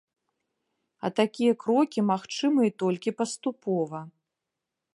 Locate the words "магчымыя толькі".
2.11-3.13